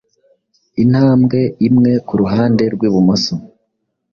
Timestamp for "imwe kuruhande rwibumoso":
1.67-3.33